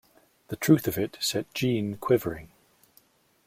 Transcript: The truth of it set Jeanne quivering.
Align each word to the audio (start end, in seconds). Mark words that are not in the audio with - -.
The 0.47 0.55
truth 0.55 0.87
of 0.87 0.97
it 0.97 1.15
set 1.21 1.53
Jeanne 1.53 1.95
quivering. 1.97 2.49